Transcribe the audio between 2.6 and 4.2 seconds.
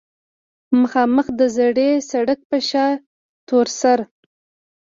شا تورسر